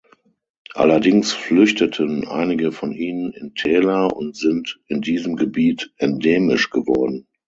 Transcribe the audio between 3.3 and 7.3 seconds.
in Täler und sind in diesem Gebiet endemisch geworden.